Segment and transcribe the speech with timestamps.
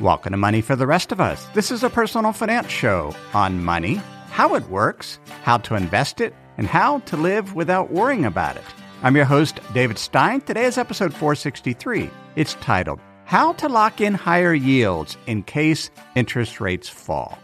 [0.00, 1.44] Welcome to Money for the Rest of Us.
[1.54, 6.32] This is a personal finance show on money, how it works, how to invest it,
[6.56, 8.62] and how to live without worrying about it.
[9.02, 10.40] I'm your host, David Stein.
[10.42, 12.10] Today is episode 463.
[12.36, 17.36] It's titled, How to Lock in Higher Yields in Case Interest Rates Fall.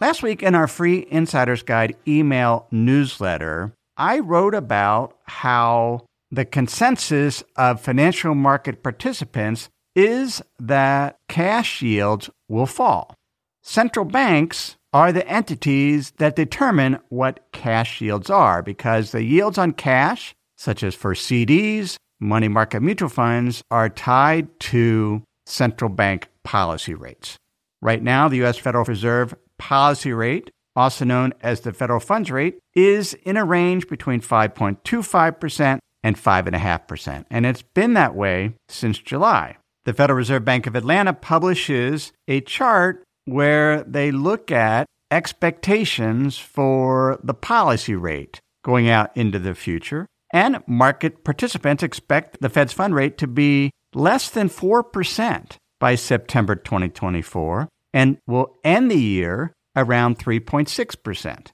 [0.00, 7.44] Last week in our free Insider's Guide email newsletter, I wrote about how the consensus
[7.56, 13.14] of financial market participants is that cash yields will fall.
[13.62, 19.72] Central banks are the entities that determine what cash yields are because the yields on
[19.72, 26.94] cash, such as for CDs, money market mutual funds, are tied to central bank policy
[26.94, 27.36] rates.
[27.82, 28.58] Right now, the U.S.
[28.58, 33.88] Federal Reserve policy rate, also known as the federal funds rate, is in a range
[33.88, 37.24] between 5.25% and 5.5%.
[37.30, 39.56] And it's been that way since July.
[39.90, 47.18] The Federal Reserve Bank of Atlanta publishes a chart where they look at expectations for
[47.24, 50.06] the policy rate going out into the future.
[50.32, 56.54] And market participants expect the Fed's fund rate to be less than 4% by September
[56.54, 61.48] 2024 and will end the year around 3.6%.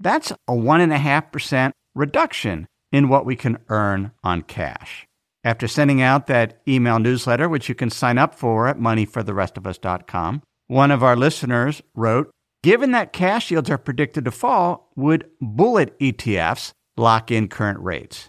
[0.00, 5.06] That's a 1.5% reduction in what we can earn on cash.
[5.44, 10.90] After sending out that email newsletter, which you can sign up for at moneyfortherestofus.com, one
[10.90, 12.30] of our listeners wrote,
[12.62, 18.28] Given that cash yields are predicted to fall, would bullet ETFs lock in current rates?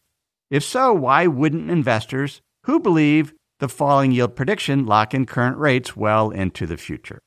[0.49, 5.95] If so, why wouldn't investors who believe the falling yield prediction lock in current rates
[5.95, 7.19] well into the future?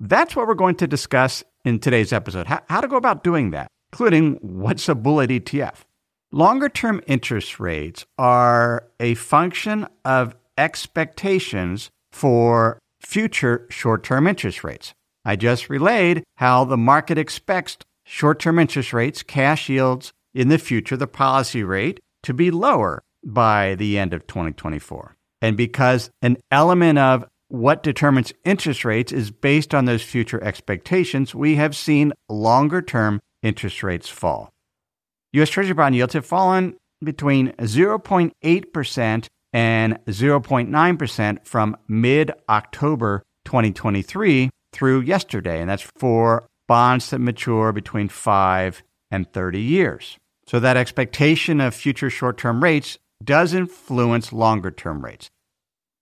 [0.00, 3.50] That's what we're going to discuss in today's episode how, how to go about doing
[3.50, 5.84] that, including what's a bullet ETF.
[6.30, 14.92] Longer term interest rates are a function of expectations for future short term interest rates.
[15.24, 20.58] I just relayed how the market expects short term interest rates, cash yields in the
[20.58, 25.16] future, the policy rate, to be lower by the end of 2024.
[25.40, 31.34] And because an element of what determines interest rates is based on those future expectations,
[31.34, 34.52] we have seen longer term interest rates fall.
[35.32, 35.50] U.S.
[35.50, 45.60] Treasury bond yields have fallen between 0.8% and 0.9% from mid October 2023 through yesterday.
[45.60, 50.16] And that's for bonds that mature between 5 and 30 years.
[50.46, 55.28] So that expectation of future short term rates does influence longer term rates.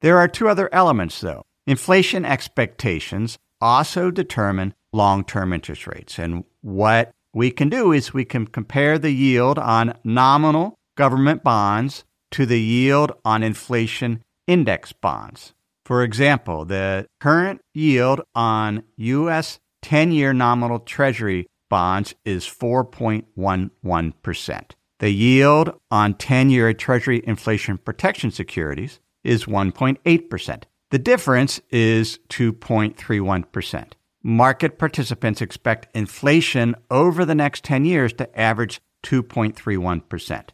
[0.03, 1.43] There are two other elements, though.
[1.67, 6.19] Inflation expectations also determine long term interest rates.
[6.19, 12.03] And what we can do is we can compare the yield on nominal government bonds
[12.31, 15.53] to the yield on inflation index bonds.
[15.85, 19.59] For example, the current yield on U.S.
[19.83, 24.71] 10 year nominal Treasury bonds is 4.11%.
[24.99, 30.63] The yield on 10 year Treasury inflation protection securities is 1.8%.
[30.91, 33.93] The difference is 2.31%
[34.27, 40.49] market participants expect inflation over the next 10 years to average 2.31%.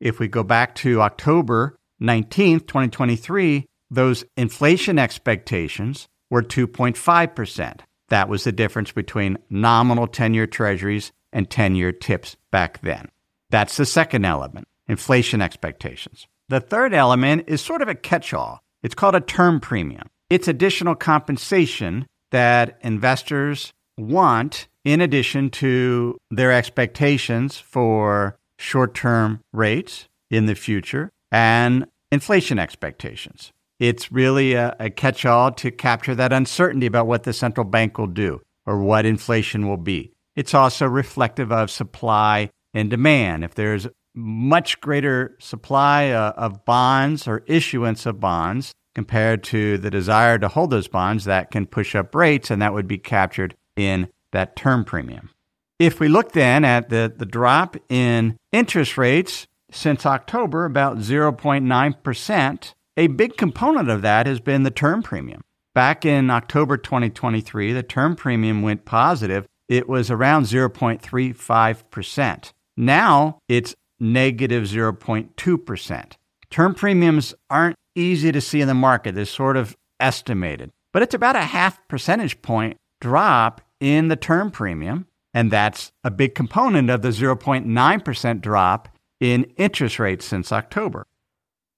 [0.00, 7.80] If we go back to October 19th, 2023, those inflation expectations were 2.5%.
[8.08, 13.10] That was the difference between nominal 10 year treasuries and 10 year tips back then.
[13.50, 16.26] That's the second element inflation expectations.
[16.48, 18.60] The third element is sort of a catch all.
[18.82, 20.08] It's called a term premium.
[20.30, 30.08] It's additional compensation that investors want in addition to their expectations for short term rates
[30.30, 33.52] in the future and inflation expectations.
[33.78, 37.98] It's really a, a catch all to capture that uncertainty about what the central bank
[37.98, 40.12] will do or what inflation will be.
[40.36, 43.44] It's also reflective of supply and demand.
[43.44, 49.90] If there's much greater supply uh, of bonds or issuance of bonds, compared to the
[49.90, 53.56] desire to hold those bonds that can push up rates, and that would be captured
[53.76, 55.30] in that term premium.
[55.78, 62.74] If we look then at the, the drop in interest rates since October, about 0.9%,
[62.96, 65.42] a big component of that has been the term premium.
[65.72, 69.46] Back in October 2023, the term premium went positive.
[69.68, 72.52] It was around 0.35%.
[72.76, 76.12] Now it's negative 0.2%.
[76.50, 79.14] Term premiums aren't easy to see in the market.
[79.14, 80.70] They're sort of estimated.
[80.92, 85.06] But it's about a half percentage point drop in the term premium.
[85.32, 88.88] And that's a big component of the 0.9% drop
[89.20, 91.06] in interest rates since October.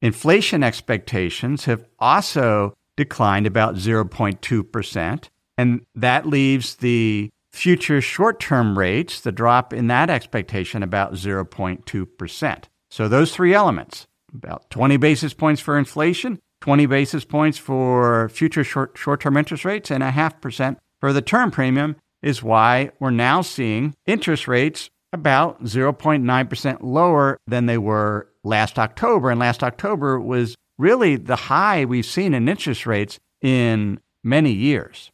[0.01, 5.29] Inflation expectations have also declined about 0.2%.
[5.59, 12.65] And that leaves the future short term rates, the drop in that expectation, about 0.2%.
[12.91, 18.65] So those three elements about 20 basis points for inflation, 20 basis points for future
[18.65, 22.91] short short term interest rates, and a half percent for the term premium is why
[23.01, 29.31] we're now seeing interest rates about 0.9% lower than they were last October.
[29.31, 35.11] And last October was really the high we've seen in interest rates in many years.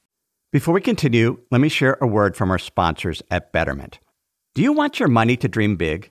[0.52, 3.98] Before we continue, let me share a word from our sponsors at Betterment.
[4.54, 6.10] Do you want your money to dream big?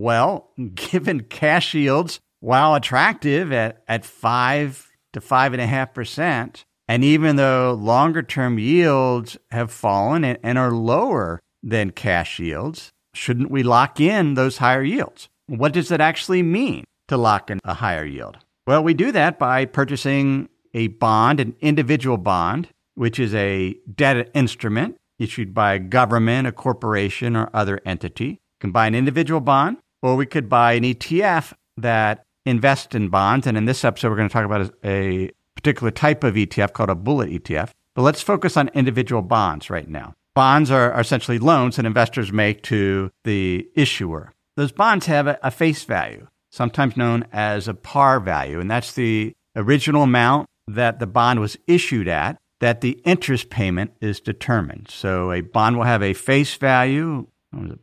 [0.00, 6.64] well, given cash yields, while attractive at, at five to five and a half percent,
[6.88, 12.92] and even though longer term yields have fallen and, and are lower than cash yields,
[13.14, 15.28] shouldn't we lock in those higher yields?
[15.46, 18.38] What does it actually mean to lock in a higher yield?
[18.66, 24.30] Well, we do that by purchasing a bond, an individual bond, which is a debt
[24.34, 28.26] instrument issued by a government, a corporation, or other entity.
[28.26, 33.08] You can buy an individual bond, or we could buy an ETF that invests in
[33.08, 33.46] bonds.
[33.46, 36.90] And in this episode, we're going to talk about a particular type of ETF called
[36.90, 37.70] a bullet ETF.
[37.94, 40.14] But let's focus on individual bonds right now.
[40.34, 44.32] Bonds are, are essentially loans that investors make to the issuer.
[44.54, 48.92] Those bonds have a, a face value, sometimes known as a par value, and that's
[48.92, 54.88] the original amount that the bond was issued at that the interest payment is determined.
[54.88, 57.26] So a bond will have a face value,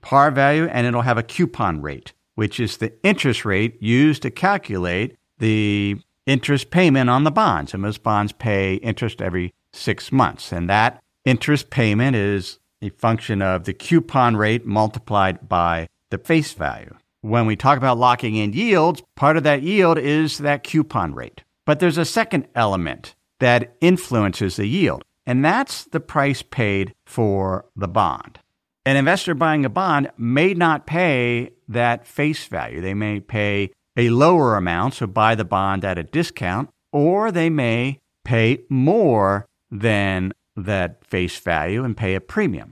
[0.02, 4.32] par value, and it'll have a coupon rate, which is the interest rate used to
[4.32, 7.74] calculate the interest payment on the bonds.
[7.74, 10.52] And most bonds pay interest every six months.
[10.52, 16.52] And that Interest payment is a function of the coupon rate multiplied by the face
[16.52, 16.94] value.
[17.22, 21.44] When we talk about locking in yields, part of that yield is that coupon rate.
[21.66, 27.66] But there's a second element that influences the yield, and that's the price paid for
[27.74, 28.40] the bond.
[28.86, 32.82] An investor buying a bond may not pay that face value.
[32.82, 37.50] They may pay a lower amount, so buy the bond at a discount, or they
[37.50, 42.72] may pay more than that face value and pay a premium.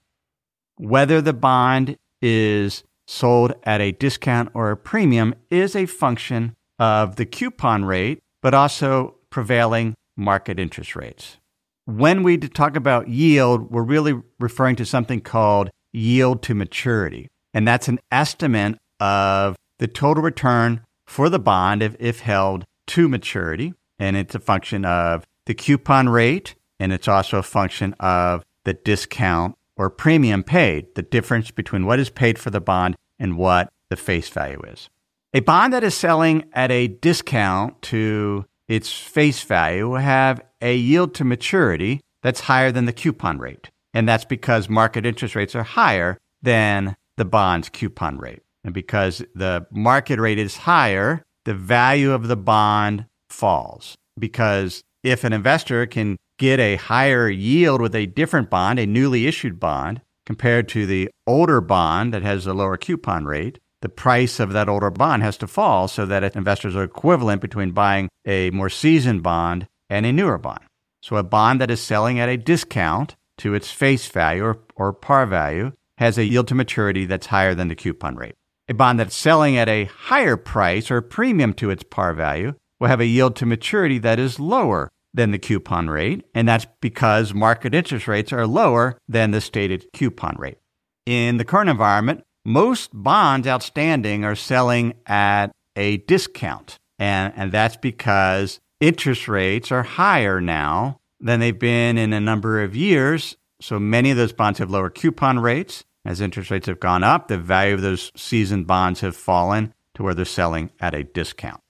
[0.77, 7.15] Whether the bond is sold at a discount or a premium is a function of
[7.15, 11.37] the coupon rate, but also prevailing market interest rates.
[11.85, 17.29] When we talk about yield, we're really referring to something called yield to maturity.
[17.53, 23.09] And that's an estimate of the total return for the bond if, if held to
[23.09, 23.73] maturity.
[23.99, 28.73] And it's a function of the coupon rate and it's also a function of the
[28.73, 33.71] discount or premium paid, the difference between what is paid for the bond and what
[33.89, 34.89] the face value is.
[35.33, 40.75] A bond that is selling at a discount to its face value will have a
[40.75, 43.69] yield to maturity that's higher than the coupon rate.
[43.93, 48.41] And that's because market interest rates are higher than the bond's coupon rate.
[48.63, 53.95] And because the market rate is higher, the value of the bond falls.
[54.17, 59.27] Because if an investor can get a higher yield with a different bond, a newly
[59.27, 64.39] issued bond, compared to the older bond that has a lower coupon rate, the price
[64.39, 68.51] of that older bond has to fall so that investors are equivalent between buying a
[68.51, 70.63] more seasoned bond and a newer bond.
[71.01, 74.93] So a bond that is selling at a discount to its face value or, or
[74.93, 78.35] par value has a yield to maturity that's higher than the coupon rate.
[78.67, 82.87] A bond that's selling at a higher price or premium to its par value will
[82.87, 87.33] have a yield to maturity that is lower than the coupon rate, and that's because
[87.33, 90.57] market interest rates are lower than the stated coupon rate.
[91.05, 97.75] In the current environment, most bonds outstanding are selling at a discount, and, and that's
[97.75, 103.79] because interest rates are higher now than they've been in a number of years, So
[103.79, 105.83] many of those bonds have lower coupon rates.
[106.03, 110.01] As interest rates have gone up, the value of those seasoned bonds have fallen to
[110.01, 111.61] where they're selling at a discount.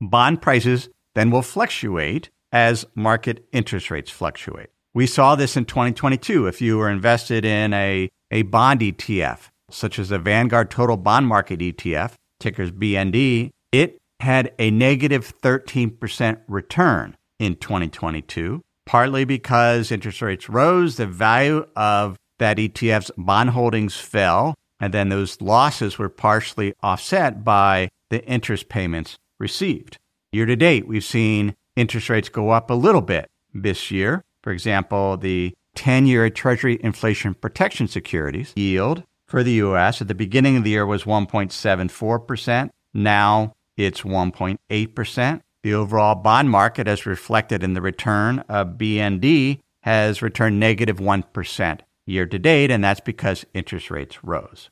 [0.00, 4.70] Bond prices then will fluctuate as market interest rates fluctuate.
[4.94, 6.46] We saw this in 2022.
[6.46, 11.26] If you were invested in a, a bond ETF, such as the Vanguard Total Bond
[11.26, 20.20] Market ETF, tickers BND, it had a negative 13% return in 2022, partly because interest
[20.20, 26.08] rates rose, the value of that ETF's bond holdings fell, and then those losses were
[26.08, 29.96] partially offset by the interest payments received.
[30.32, 34.24] Year to date, we've seen interest rates go up a little bit this year.
[34.42, 40.16] For example, the 10 year Treasury inflation protection securities yield for the US at the
[40.16, 42.70] beginning of the year was 1.74%.
[42.92, 45.40] Now it's 1.8%.
[45.62, 51.24] The overall bond market, as reflected in the return of BND, has returned negative 1
[52.06, 54.70] year to date, and that's because interest rates rose.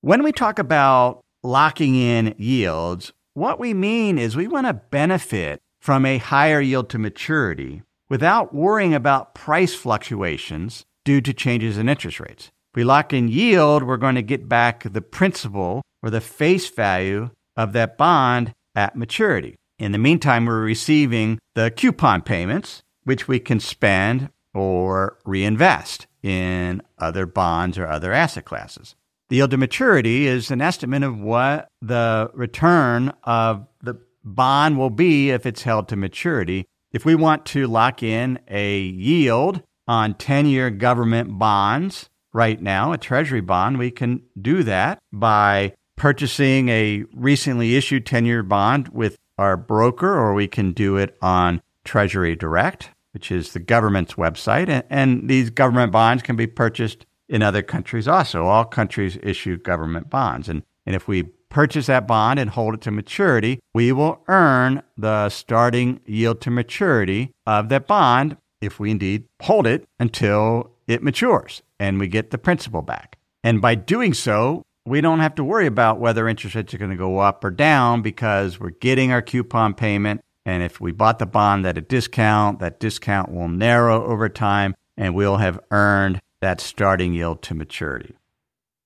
[0.00, 5.60] When we talk about locking in yields, what we mean is we want to benefit
[5.80, 11.88] from a higher yield to maturity without worrying about price fluctuations due to changes in
[11.88, 12.50] interest rates.
[12.72, 16.68] If we lock in yield, we're going to get back the principal or the face
[16.68, 19.56] value of that bond at maturity.
[19.82, 26.82] In the meantime, we're receiving the coupon payments, which we can spend or reinvest in
[26.98, 28.94] other bonds or other asset classes.
[29.28, 34.90] The yield to maturity is an estimate of what the return of the bond will
[34.90, 36.64] be if it's held to maturity.
[36.92, 42.92] If we want to lock in a yield on 10 year government bonds right now,
[42.92, 48.88] a treasury bond, we can do that by purchasing a recently issued 10 year bond
[48.88, 54.14] with our broker, or we can do it on Treasury Direct which is the government's
[54.14, 54.68] website.
[54.68, 58.46] And, and, these government bonds can be purchased in other countries also.
[58.46, 60.48] All countries issue government bonds.
[60.48, 64.82] And, and if we purchase that bond and hold it to maturity, we will earn
[64.96, 71.02] the starting yield to maturity of that bond if we indeed hold it until it
[71.02, 73.18] matures and we get the principal back.
[73.44, 76.90] And by doing so, we don't have to worry about whether interest rates are going
[76.90, 81.18] to go up or down because we're getting our coupon payment and if we bought
[81.18, 86.20] the bond at a discount, that discount will narrow over time and we'll have earned
[86.40, 88.16] that starting yield to maturity.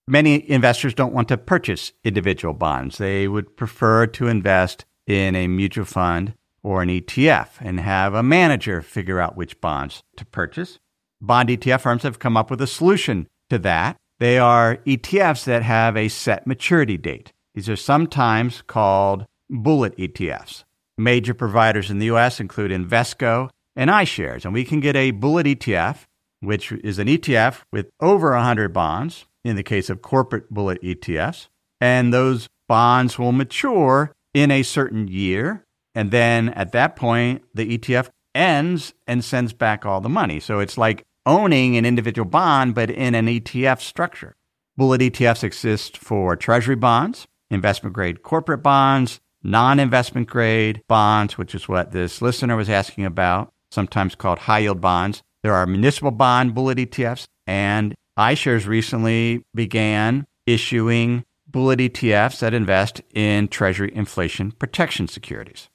[0.07, 2.99] Many investors don't want to purchase individual bonds.
[2.99, 8.23] They would prefer to invest in a mutual fund or an ETF and have a
[8.23, 10.79] manager figure out which bonds to purchase.
[11.21, 13.97] Bond ETF firms have come up with a solution to that.
[14.19, 17.33] They are ETFs that have a set maturity date.
[17.55, 20.65] These are sometimes called bullet ETFs.
[20.99, 25.47] Major providers in the US include Invesco and iShares, and we can get a bullet
[25.47, 26.05] ETF,
[26.41, 31.49] which is an ETF with over 100 bonds in the case of corporate bullet ETFs,
[31.81, 37.79] and those bonds will mature in a certain year, and then at that point the
[37.79, 40.41] ETF ends and sends back all the money.
[40.41, 44.37] So it's like owning an individual bond but in an ETF structure.
[44.77, 51.55] Bullet ETFs exist for treasury bonds, investment grade corporate bonds, non investment grade bonds, which
[51.55, 55.23] is what this listener was asking about, sometimes called high yield bonds.
[55.43, 63.01] There are municipal bond bullet ETFs, and iShares recently began issuing bullet ETFs that invest
[63.15, 65.69] in Treasury inflation protection securities.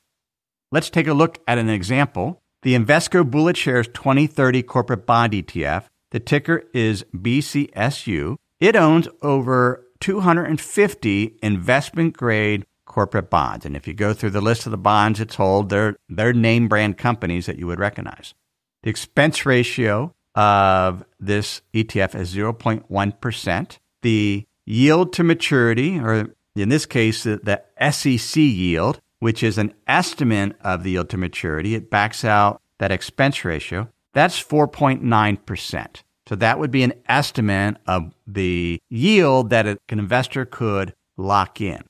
[0.72, 2.40] Let's take a look at an example.
[2.63, 8.38] The Invesco BulletShares 2030 Corporate Bond ETF, the ticker is BCSU.
[8.60, 13.65] It owns over 250 investment grade corporate bonds.
[13.65, 16.68] And if you go through the list of the bonds it's hold, they're, they're name
[16.68, 18.36] brand companies that you would recognize.
[18.84, 23.77] The expense ratio of this ETF is 0.1%.
[24.03, 29.71] The yield to maturity, or in this case, the, the SEC yield, which is an
[29.85, 33.87] estimate of the yield to maturity, it backs out that expense ratio.
[34.13, 36.01] That's 4.9%.
[36.27, 41.83] So that would be an estimate of the yield that an investor could lock in.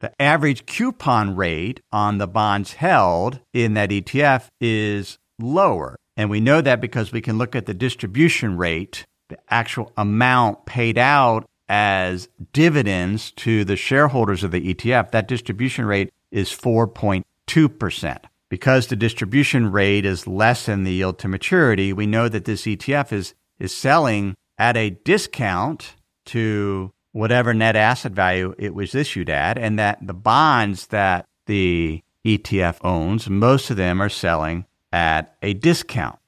[0.00, 5.96] The average coupon rate on the bonds held in that ETF is lower.
[6.16, 10.66] And we know that because we can look at the distribution rate, the actual amount
[10.66, 15.10] paid out as dividends to the shareholders of the ETF.
[15.10, 18.18] That distribution rate is 4.2%.
[18.48, 22.62] Because the distribution rate is less than the yield to maturity, we know that this
[22.62, 29.30] ETF is, is selling at a discount to whatever net asset value it was issued
[29.30, 35.36] at, and that the bonds that the ETF owns, most of them are selling at
[35.42, 36.18] a discount.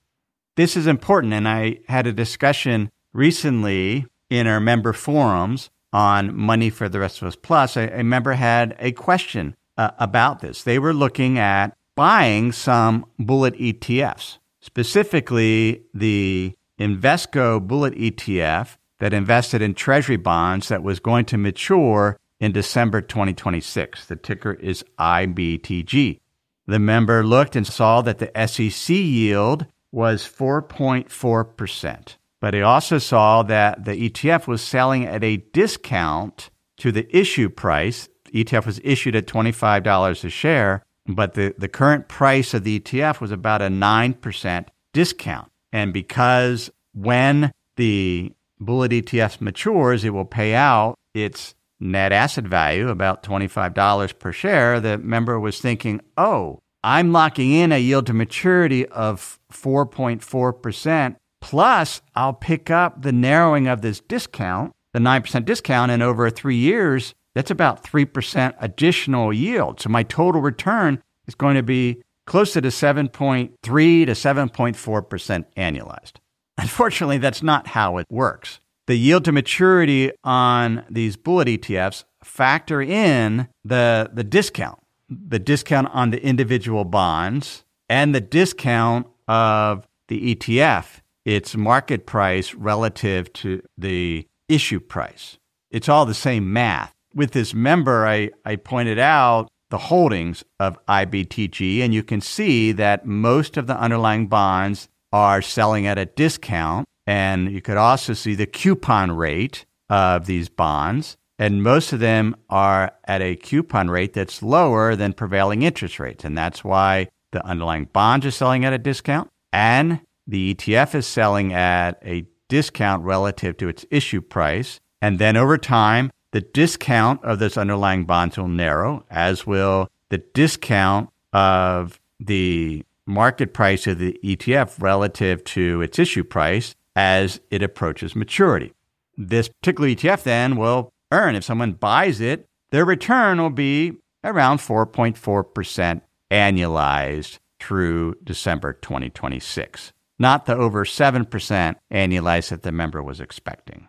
[0.57, 1.35] This is important.
[1.35, 7.23] And I had a discussion recently in our member forums on Money for the Rest
[7.23, 7.77] of Us Plus.
[7.77, 10.63] A, a member had a question uh, about this.
[10.63, 19.63] They were looking at buying some bullet ETFs, specifically the Invesco bullet ETF that invested
[19.63, 24.07] in treasury bonds that was going to mature in December 2026.
[24.07, 26.21] The ticker is IBTG.
[26.67, 32.17] The member looked and saw that the SEC yield was 4.4%.
[32.41, 37.49] But he also saw that the ETF was selling at a discount to the issue
[37.49, 38.09] price.
[38.33, 42.81] The ETF was issued at $25 a share, but the, the current price of the
[42.81, 45.51] ETF was about a 9% discount.
[45.73, 52.89] And because when the Bullet ETF matures, it will pay out its net asset value,
[52.89, 54.81] about $25 per share.
[54.81, 62.03] The member was thinking, oh, I'm locking in a yield to maturity of 4.4%, plus
[62.15, 67.15] I'll pick up the narrowing of this discount, the 9% discount, and over three years,
[67.39, 69.79] that's about 3% additional yield.
[69.79, 76.15] So my total return is going to be closer to 7.3 to 7.4% annualized.
[76.59, 78.59] Unfortunately, that's not how it works.
[78.89, 85.91] The yield to maturity on these bullet ETFs factor in the, the discount, the discount
[85.93, 93.63] on the individual bonds and the discount of the ETF, its market price relative to
[93.79, 95.39] the issue price.
[95.71, 96.93] It's all the same math.
[97.19, 102.71] With this member, I, I pointed out the holdings of IBTG, and you can see
[102.71, 106.87] that most of the underlying bonds are selling at a discount.
[107.09, 111.17] And you could also see the coupon rate of these bonds.
[111.41, 116.25] And most of them are at a coupon rate that's lower than prevailing interest rates.
[116.25, 121.07] And that's why the underlying bonds are selling at a discount and the ETF is
[121.09, 124.79] selling at a discount relative to its issue price.
[125.03, 130.19] And then over time, the discount of those underlying bonds will narrow, as will the
[130.19, 137.63] discount of the market price of the ETF relative to its issue price as it
[137.63, 138.73] approaches maturity.
[139.17, 144.59] This particular ETF then will earn, if someone buys it, their return will be around
[144.59, 153.89] 4.4% annualized through December 2026, not the over 7% annualized that the member was expecting.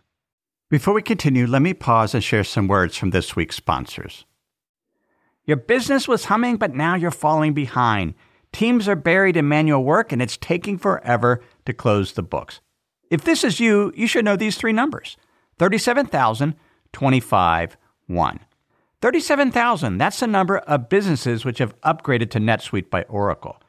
[0.70, 4.26] Before we continue, let me pause and share some words from this week's sponsors.
[5.44, 8.14] Your business was humming, but now you're falling behind.
[8.54, 12.62] Teams are buried in manual work and it's taking forever to close the books.
[13.10, 15.18] If this is you, you should know these three numbers
[15.58, 16.54] 37,000,
[16.94, 18.40] 25, 1.
[19.02, 23.60] 37,000, that's the number of businesses which have upgraded to NetSuite by Oracle.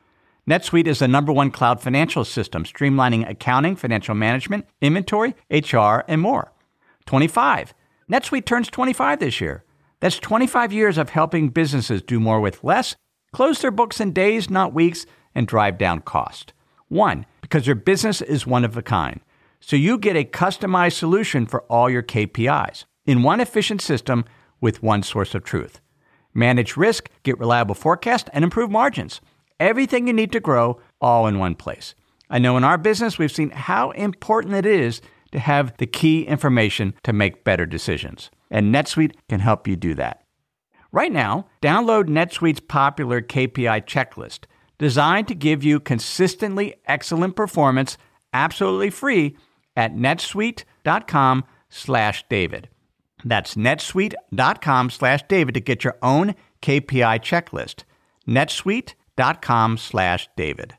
[0.46, 6.20] NetSuite is the number one cloud financial system, streamlining accounting, financial management, inventory, HR, and
[6.20, 6.52] more.
[7.06, 7.74] 25.
[8.10, 9.64] NetSuite turns 25 this year.
[10.00, 12.96] That's 25 years of helping businesses do more with less
[13.32, 16.52] Close their books in days, not weeks, and drive down cost.
[16.88, 19.20] One, because your business is one of a kind.
[19.60, 24.24] So you get a customized solution for all your KPIs in one efficient system
[24.60, 25.80] with one source of truth.
[26.34, 29.20] Manage risk, get reliable forecast, and improve margins.
[29.60, 31.94] Everything you need to grow all in one place.
[32.28, 35.00] I know in our business we've seen how important it is
[35.32, 38.30] to have the key information to make better decisions.
[38.50, 40.24] And NetSuite can help you do that.
[40.92, 44.46] Right now, download NetSuite's popular KPI checklist,
[44.78, 47.96] designed to give you consistently excellent performance
[48.32, 49.36] absolutely free
[49.76, 52.68] at netsuite.com slash David.
[53.24, 57.84] That's netsuite.com slash David to get your own KPI checklist.
[58.26, 60.74] netsuite.com slash David.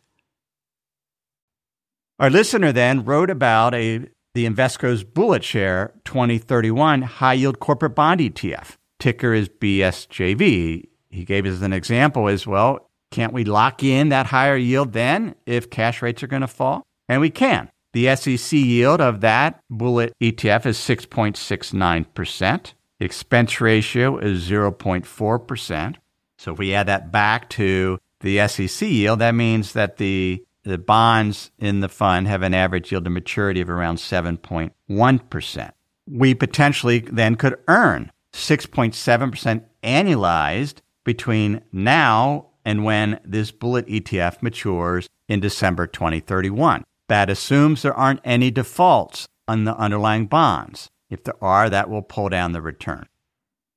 [2.20, 8.20] Our listener then wrote about a the Invesco's Bullet Share 2031 high yield corporate bond
[8.20, 10.88] ETF ticker is BSJV.
[11.10, 12.90] He gave us an example as well.
[13.10, 16.84] Can't we lock in that higher yield then if cash rates are going to fall?
[17.10, 17.70] And we can.
[17.92, 22.74] The SEC yield of that bullet ETF is 6.69%.
[23.02, 25.96] Expense ratio is 0.4%.
[26.38, 30.78] So if we add that back to the SEC yield, that means that the, the
[30.78, 35.72] bonds in the fund have an average yield to maturity of around 7.1%.
[36.08, 45.10] We potentially then could earn 6.7% annualized between now and when this bullet ETF matures
[45.28, 46.84] in December 2031.
[47.08, 50.90] That assumes there aren't any defaults on the underlying bonds.
[51.10, 53.08] If there are, that will pull down the return.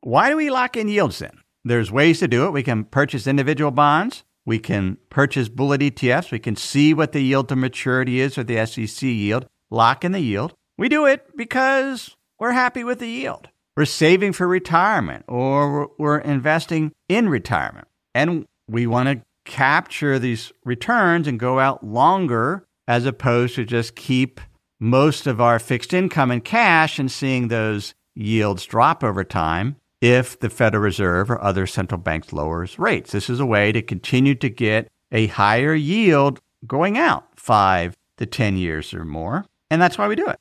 [0.02, 1.40] Why do we lock in yields then?
[1.64, 2.52] There's ways to do it.
[2.52, 4.22] We can purchase individual bonds.
[4.46, 6.30] We can purchase bullet ETFs.
[6.30, 10.12] We can see what the yield to maturity is or the SEC yield, lock in
[10.12, 10.54] the yield.
[10.76, 13.48] We do it because we're happy with the yield.
[13.76, 17.88] We're saving for retirement or we're investing in retirement.
[18.14, 23.96] And we want to capture these returns and go out longer as opposed to just
[23.96, 24.40] keep
[24.78, 30.38] most of our fixed income in cash and seeing those yields drop over time if
[30.38, 33.12] the Federal Reserve or other central banks lowers rates.
[33.12, 38.26] This is a way to continue to get a higher yield going out five to
[38.26, 39.46] 10 years or more.
[39.70, 40.38] And that's why we do it.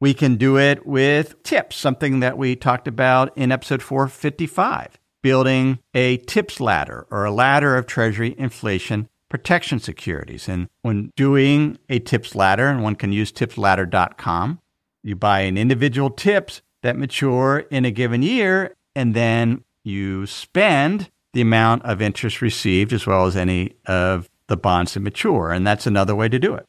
[0.00, 5.78] We can do it with tips, something that we talked about in episode 455, building
[5.94, 10.48] a tips ladder or a ladder of Treasury inflation protection securities.
[10.48, 14.60] And when doing a tips ladder, and one can use tipsladder.com,
[15.02, 21.10] you buy an individual tips that mature in a given year, and then you spend
[21.34, 25.52] the amount of interest received as well as any of the bonds that mature.
[25.52, 26.66] And that's another way to do it.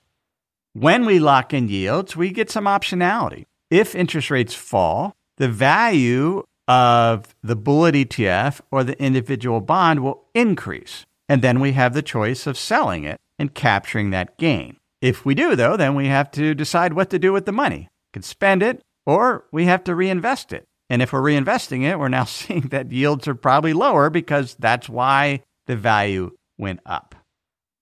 [0.74, 3.46] When we lock in yields, we get some optionality.
[3.72, 10.26] If interest rates fall, the value of the bullet ETF or the individual bond will
[10.36, 11.06] increase.
[11.30, 14.78] And then we have the choice of selling it and capturing that gain.
[15.02, 17.88] If we do, though, then we have to decide what to do with the money.
[18.10, 20.66] We can spend it or we have to reinvest it.
[20.89, 24.89] And if we're reinvesting it, we're now seeing that yields are probably lower because that's
[24.89, 27.15] why the value went up.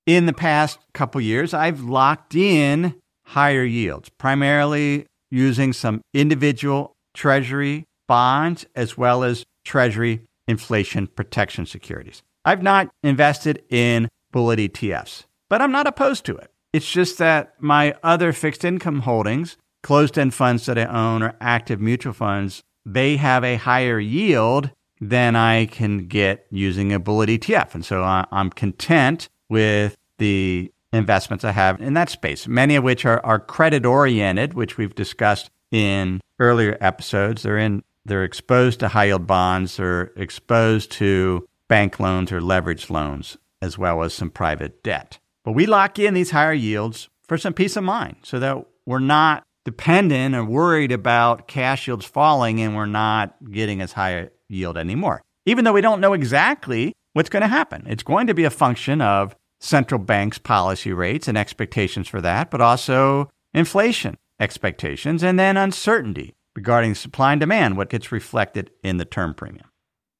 [0.05, 7.85] In the past couple years, I've locked in higher yields, primarily using some individual treasury
[8.07, 12.21] bonds as well as treasury inflation protection securities.
[12.43, 16.51] I've not invested in bullet ETFs, but I'm not opposed to it.
[16.71, 21.35] It's just that my other fixed income holdings, closed end funds that I own, or
[21.41, 24.71] active mutual funds, they have a higher yield
[25.01, 27.75] than I can get using a bullet ETF.
[27.75, 33.05] And so I'm content with the investments I have in that space, many of which
[33.05, 37.43] are, are credit oriented, which we've discussed in earlier episodes.
[37.43, 42.91] They're in they're exposed to high yield bonds, they're exposed to bank loans or leverage
[42.91, 45.17] loans, as well as some private debt.
[45.43, 48.99] But we lock in these higher yields for some peace of mind so that we're
[48.99, 54.27] not dependent or worried about cash yields falling and we're not getting as high a
[54.47, 55.21] yield anymore.
[55.45, 58.49] Even though we don't know exactly what's going to happen, it's going to be a
[58.49, 65.39] function of central banks' policy rates and expectations for that, but also inflation expectations and
[65.39, 69.69] then uncertainty regarding supply and demand, what gets reflected in the term premium.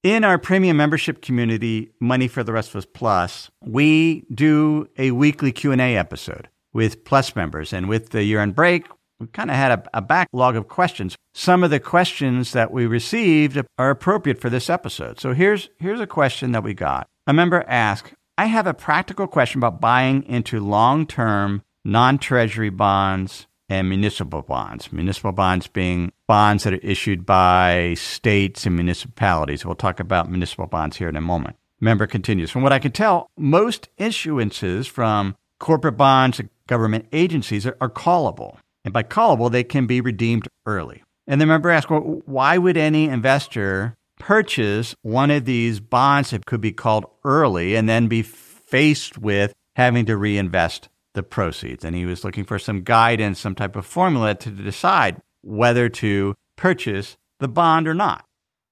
[0.04, 5.12] In our premium membership community, Money for the Rest of Us Plus, we do a
[5.12, 7.74] weekly Q&A episode with Plus members.
[7.74, 8.86] And with the year-end break,
[9.20, 11.16] we kind of had a, a, backlog of questions.
[11.34, 15.20] Some of the questions that we received are appropriate for this episode.
[15.20, 17.08] So here's, here's a question that we got.
[17.28, 23.90] A member asked, I have a practical question about buying into long-term non-treasury bonds and
[23.90, 24.92] municipal bonds.
[24.92, 29.66] Municipal bonds being bonds that are issued by states and municipalities.
[29.66, 31.56] We'll talk about municipal bonds here in a moment.
[31.80, 37.78] Member continues From what I can tell, most issuances from corporate bonds government agencies are,
[37.80, 38.58] are callable.
[38.86, 41.04] And by callable, they can be redeemed early.
[41.28, 46.46] And the member asked, well, why would any investor purchase one of these bonds that
[46.46, 51.84] could be called early and then be faced with having to reinvest the proceeds.
[51.84, 56.36] And he was looking for some guidance, some type of formula to decide whether to
[56.56, 58.26] purchase the bond or not.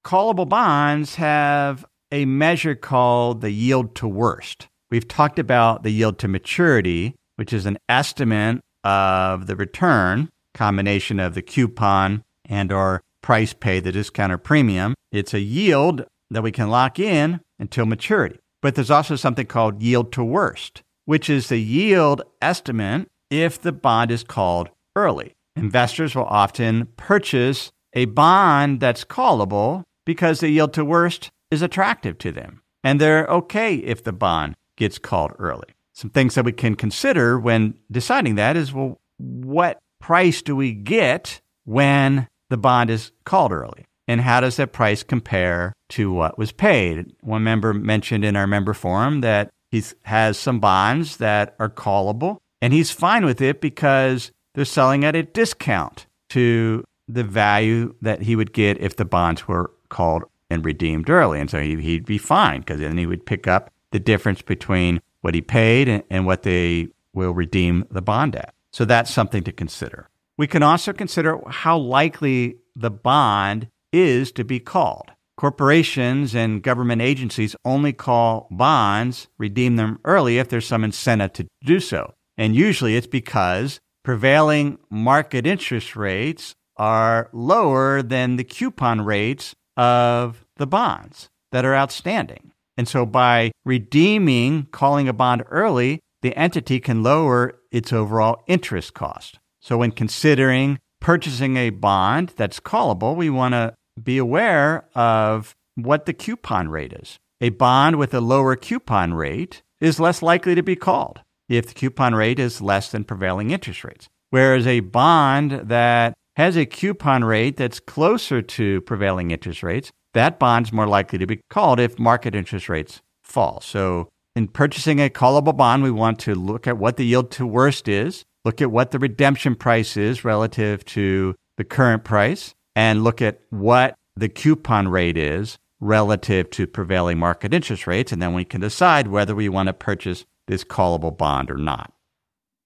[0.04, 4.68] Callable bonds have a measure called the yield to worst.
[4.90, 11.18] We've talked about the yield to maturity, which is an estimate of the return, combination
[11.18, 14.94] of the coupon and or price pay, the discount or premium.
[15.10, 18.38] It's a yield that we can lock in until maturity.
[18.62, 23.72] But there's also something called yield to worst which is the yield estimate if the
[23.72, 25.34] bond is called early.
[25.56, 32.18] Investors will often purchase a bond that's callable because the yield to worst is attractive
[32.18, 32.62] to them.
[32.82, 35.73] And they're okay if the bond gets called early.
[35.94, 40.72] Some things that we can consider when deciding that is well, what price do we
[40.72, 43.86] get when the bond is called early?
[44.06, 47.14] And how does that price compare to what was paid?
[47.22, 52.38] One member mentioned in our member forum that he has some bonds that are callable,
[52.60, 58.22] and he's fine with it because they're selling at a discount to the value that
[58.22, 61.40] he would get if the bonds were called and redeemed early.
[61.40, 65.34] And so he'd be fine because then he would pick up the difference between what
[65.34, 68.52] he paid and what they will redeem the bond at.
[68.74, 70.10] So that's something to consider.
[70.36, 75.12] We can also consider how likely the bond is to be called.
[75.36, 81.46] corporations and government agencies only call bonds, redeem them early if there's some incentive to
[81.64, 82.14] do so.
[82.36, 90.44] And usually it's because prevailing market interest rates are lower than the coupon rates of
[90.56, 92.52] the bonds that are outstanding.
[92.76, 98.94] And so by redeeming, calling a bond early, the entity can lower its overall interest
[98.94, 99.38] cost.
[99.60, 106.06] So when considering purchasing a bond that's callable, we want to be aware of what
[106.06, 107.18] the coupon rate is.
[107.40, 111.74] A bond with a lower coupon rate is less likely to be called if the
[111.74, 114.08] coupon rate is less than prevailing interest rates.
[114.30, 120.38] Whereas a bond that has a coupon rate that's closer to prevailing interest rates, that
[120.38, 123.60] bond's more likely to be called if market interest rates fall.
[123.60, 127.46] So in purchasing a callable bond, we want to look at what the yield to
[127.46, 133.04] worst is, look at what the redemption price is relative to the current price, and
[133.04, 138.10] look at what the coupon rate is relative to prevailing market interest rates.
[138.10, 141.92] And then we can decide whether we want to purchase this callable bond or not.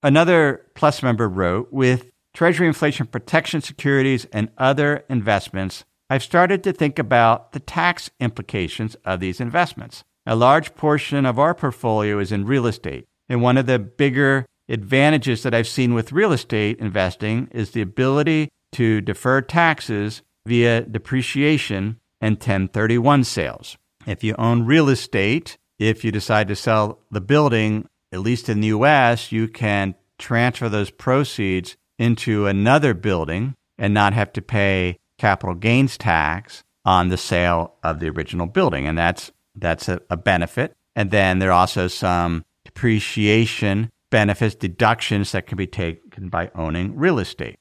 [0.03, 6.73] Another Plus member wrote with Treasury inflation protection securities and other investments, I've started to
[6.73, 10.05] think about the tax implications of these investments.
[10.25, 14.47] A large portion of our portfolio is in real estate, and one of the bigger
[14.71, 20.83] advantages that I've seen with real estate investing is the ability to defer taxes via
[20.83, 23.77] depreciation and 1031 sales.
[24.07, 28.61] If you own real estate, if you decide to sell the building, at least in
[28.61, 34.99] the US, you can transfer those proceeds into another building and not have to pay
[35.19, 38.87] capital gains tax on the sale of the original building.
[38.87, 40.75] And that's, that's a, a benefit.
[40.97, 46.97] And then there are also some depreciation benefits, deductions that can be taken by owning
[46.97, 47.59] real estate.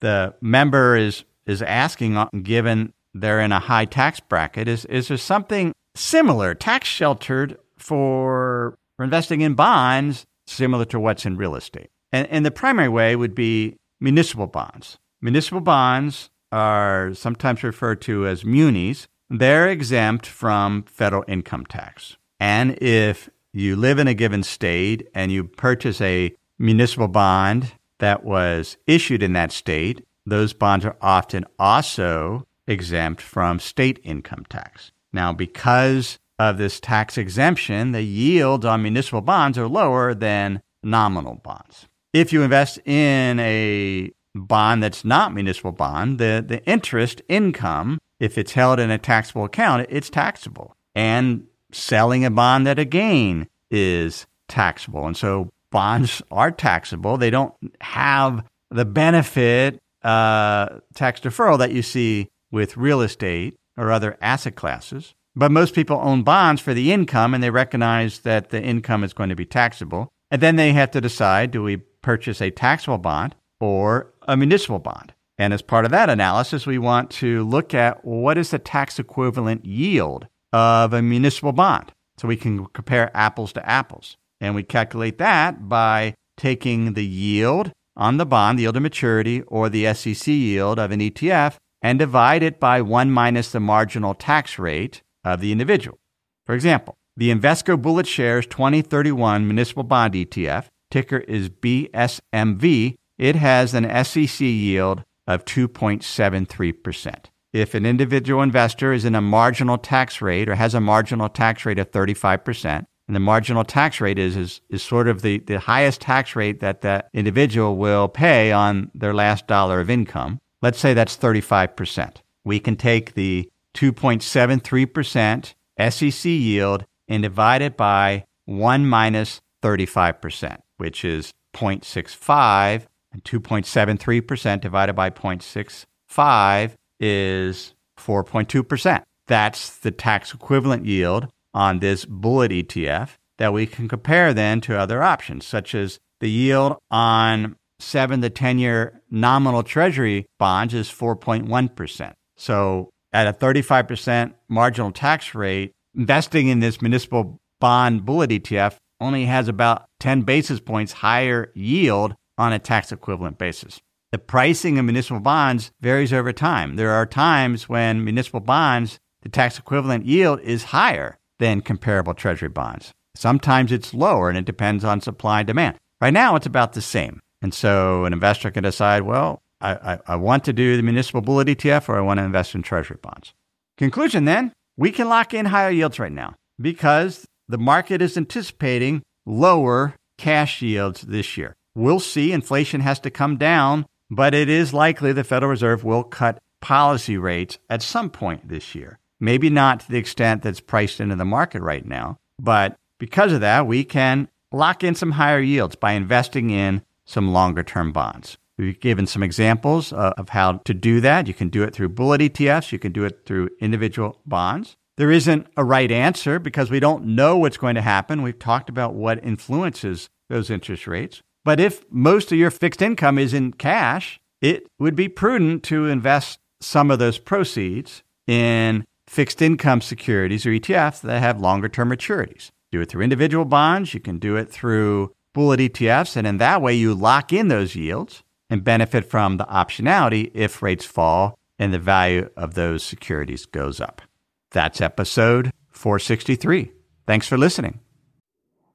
[0.00, 5.08] The member is, is asking, uh, given they're in a high tax bracket, is, is
[5.08, 11.54] there something similar, tax sheltered for, for investing in bonds, similar to what's in real
[11.54, 11.90] estate?
[12.12, 14.98] And, and the primary way would be municipal bonds.
[15.22, 19.08] Municipal bonds are sometimes referred to as munis.
[19.28, 22.16] They're exempt from federal income tax.
[22.38, 28.22] And if you live in a given state and you purchase a municipal bond that
[28.22, 34.92] was issued in that state, those bonds are often also exempt from state income tax.
[35.12, 41.36] Now, because of this tax exemption, the yields on municipal bonds are lower than nominal
[41.36, 41.88] bonds.
[42.12, 48.38] If you invest in a bond that's not municipal bond, the, the interest income, if
[48.38, 50.74] it's held in a taxable account, it's taxable.
[50.94, 55.06] And selling a bond at a gain is taxable.
[55.06, 57.16] And so bonds are taxable.
[57.16, 63.90] They don't have the benefit, uh, tax deferral that you see with real estate or
[63.90, 65.14] other asset classes.
[65.36, 69.12] But most people own bonds for the income and they recognize that the income is
[69.12, 70.12] going to be taxable.
[70.30, 74.78] And then they have to decide do we purchase a taxable bond or a municipal
[74.78, 75.12] bond.
[75.38, 78.98] And as part of that analysis, we want to look at what is the tax
[78.98, 84.16] equivalent yield of a municipal bond so we can compare apples to apples.
[84.40, 89.42] And we calculate that by taking the yield on the bond, the yield to maturity,
[89.42, 94.14] or the SEC yield of an ETF, and divide it by 1 minus the marginal
[94.14, 95.98] tax rate of the individual.
[96.46, 104.04] For example, the Invesco BulletShares 2031 Municipal Bond ETF ticker is BSMV, it has an
[104.04, 107.24] SEC yield of 2.73%.
[107.52, 111.64] If an individual investor is in a marginal tax rate or has a marginal tax
[111.64, 115.60] rate of 35%, and the marginal tax rate is, is, is sort of the, the
[115.60, 120.40] highest tax rate that that individual will pay on their last dollar of income.
[120.62, 122.16] Let's say that's 35%.
[122.44, 125.54] We can take the 2.73%
[125.90, 134.94] SEC yield and divide it by 1 minus 35% which is 0.65, and 2.73% divided
[134.94, 139.02] by 0.65 is 4.2%.
[139.26, 144.78] That's the tax equivalent yield on this bullet ETF that we can compare then to
[144.78, 150.88] other options, such as the yield on seven to 10 year nominal treasury bonds is
[150.88, 152.12] 4.1%.
[152.36, 159.26] So at a 35% marginal tax rate, investing in this municipal bond bullet ETF only
[159.26, 163.80] has about 10 basis points higher yield on a tax equivalent basis.
[164.12, 166.76] The pricing of municipal bonds varies over time.
[166.76, 172.48] There are times when municipal bonds, the tax equivalent yield is higher than comparable treasury
[172.48, 172.92] bonds.
[173.16, 175.78] Sometimes it's lower and it depends on supply and demand.
[176.00, 177.20] Right now, it's about the same.
[177.42, 181.20] And so an investor can decide, well, I, I, I want to do the municipal
[181.20, 183.34] bullet ETF or I want to invest in treasury bonds.
[183.76, 189.02] Conclusion then, we can lock in higher yields right now because the market is anticipating
[189.26, 191.56] lower cash yields this year.
[191.74, 196.04] We'll see inflation has to come down, but it is likely the Federal Reserve will
[196.04, 198.98] cut policy rates at some point this year.
[199.20, 203.40] Maybe not to the extent that's priced into the market right now, but because of
[203.40, 208.38] that, we can lock in some higher yields by investing in some longer term bonds.
[208.56, 211.26] We've given some examples uh, of how to do that.
[211.26, 214.76] You can do it through bullet ETFs, you can do it through individual bonds.
[214.96, 218.22] There isn't a right answer because we don't know what's going to happen.
[218.22, 221.20] We've talked about what influences those interest rates.
[221.44, 225.86] But if most of your fixed income is in cash, it would be prudent to
[225.86, 231.90] invest some of those proceeds in fixed income securities or ETFs that have longer term
[231.90, 232.50] maturities.
[232.72, 236.62] Do it through individual bonds, you can do it through bullet ETFs, and in that
[236.62, 241.72] way you lock in those yields and benefit from the optionality if rates fall and
[241.72, 244.02] the value of those securities goes up.
[244.50, 246.72] That's episode 463.
[247.06, 247.80] Thanks for listening.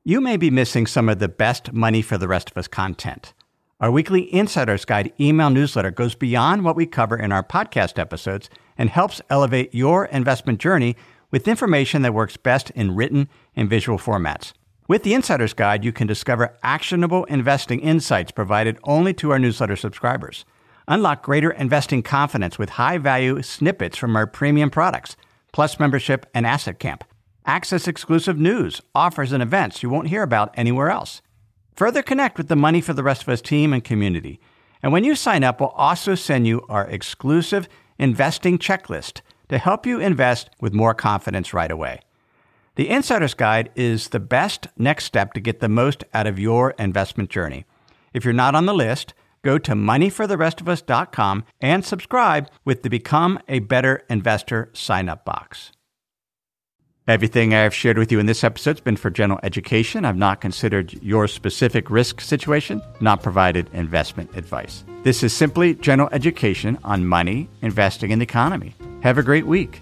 [0.06, 3.34] You may be missing some of the best money for the rest of us content.
[3.82, 8.50] Our weekly Insider's Guide email newsletter goes beyond what we cover in our podcast episodes
[8.78, 10.96] and helps elevate your investment journey
[11.32, 14.54] with information that works best in written and visual formats.
[14.88, 19.76] With the Insider's Guide, you can discover actionable investing insights provided only to our newsletter
[19.76, 20.46] subscribers.
[20.88, 25.18] Unlock greater investing confidence with high value snippets from our premium products,
[25.52, 27.04] plus membership and asset camp.
[27.50, 31.24] Access exclusive news, offers, and events you won't hear about anywhere else.
[31.76, 34.40] Further connect with the Money for the Rest of Us team and community.
[34.84, 39.88] And when you sign up, we'll also send you our exclusive investing checklist to help
[39.88, 42.02] you invest with more confidence right away.
[42.76, 46.76] The Insider's Guide is the best next step to get the most out of your
[46.78, 47.66] investment journey.
[48.14, 53.58] If you're not on the list, go to moneyfortherestofus.com and subscribe with the Become a
[53.58, 55.72] Better Investor sign up box.
[57.10, 60.06] Everything I have shared with you in this episode has been for general education.
[60.06, 64.84] I've not considered your specific risk situation, not provided investment advice.
[65.02, 68.76] This is simply general education on money, investing, and the economy.
[69.02, 69.82] Have a great week.